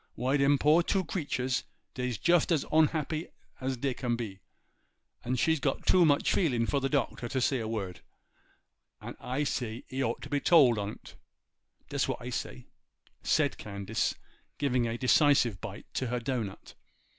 Why 0.15 0.35
dem 0.35 0.57
two 0.57 0.57
poor 0.57 0.83
creeturs—dey's 1.03 2.17
just 2.17 2.51
as 2.51 2.65
onhappy's 2.71 3.77
dey 3.77 3.93
can 3.93 4.15
be; 4.15 4.39
and 5.23 5.37
she's 5.37 5.59
got 5.59 5.85
too 5.85 6.05
much 6.07 6.33
feelin' 6.33 6.65
for 6.65 6.79
the 6.79 6.89
Doctor 6.89 7.29
to 7.29 7.39
say 7.39 7.59
a 7.59 7.67
word, 7.67 8.01
and 8.99 9.15
I 9.19 9.43
say 9.43 9.83
he 9.87 10.01
orter 10.01 10.27
be 10.27 10.39
told 10.39 10.79
on't; 10.79 11.17
dat's 11.89 12.07
what 12.07 12.19
I 12.19 12.31
say,' 12.31 12.65
said 13.21 13.59
Candace, 13.59 14.15
giving 14.57 14.87
a 14.87 14.97
decisive 14.97 15.61
bite 15.61 15.85
to 15.93 16.07
her 16.07 16.19
dough 16.19 16.41
nut. 16.41 16.73